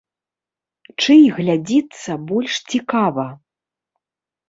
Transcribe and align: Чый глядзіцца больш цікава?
Чый 1.03 1.21
глядзіцца 1.37 2.19
больш 2.35 2.53
цікава? 2.75 3.31